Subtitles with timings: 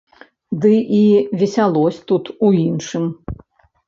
[0.61, 1.01] Ды і
[1.41, 3.05] весялосць тут у іншым.